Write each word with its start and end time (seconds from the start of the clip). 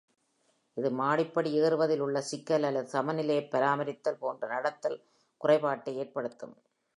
இது 0.77 0.89
மாடிப்படி 0.91 1.49
ஏறுவதில் 1.59 1.99
உள்ள 1.99 2.21
சிக்கல் 2.21 2.63
அல்லது 2.63 2.87
சமநிலையை 2.87 3.43
பராமரித்தல் 3.53 4.19
போன்ற 4.19 4.47
நடத்தல் 4.47 4.97
குறைபாட்டை 5.41 5.93
ஏற்படுத்தும். 5.95 6.55